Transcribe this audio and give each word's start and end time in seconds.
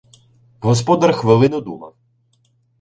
Господар 0.59 1.13
хвилину 1.13 1.61
думав. 1.61 1.93